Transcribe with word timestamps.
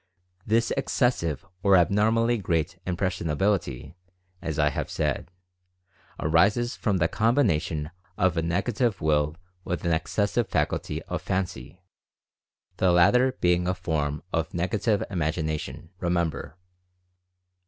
This 0.47 0.71
excessive, 0.75 1.45
or 1.61 1.77
abnormally 1.77 2.39
great, 2.39 2.79
impressionability, 2.87 3.93
as 4.41 4.57
I 4.57 4.71
have 4.71 4.89
said, 4.89 5.29
arises 6.19 6.75
from 6.75 6.97
the 6.97 7.07
combination 7.07 7.91
of 8.17 8.35
a 8.35 8.41
Negative 8.41 8.99
Will 8.99 9.37
with 9.63 9.85
an 9.85 9.93
excessive 9.93 10.49
faculty 10.49 11.03
of 11.03 11.21
Fancy, 11.21 11.83
the 12.77 12.91
latter 12.91 13.33
being 13.41 13.67
a 13.67 13.75
form 13.75 14.23
132 14.31 14.33
Mental 14.33 14.41
Fascination 14.41 14.41
of 14.41 14.57
Negative 14.57 15.11
Imagination, 15.45 15.89
remember. 15.99 16.57